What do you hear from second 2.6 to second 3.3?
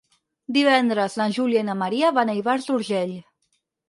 d'Urgell.